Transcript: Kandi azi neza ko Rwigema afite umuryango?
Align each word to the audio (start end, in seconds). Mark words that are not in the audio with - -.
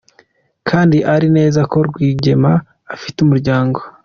Kandi 0.69 0.97
azi 1.13 1.27
neza 1.37 1.61
ko 1.71 1.77
Rwigema 1.87 2.51
afite 2.95 3.17
umuryango? 3.25 3.79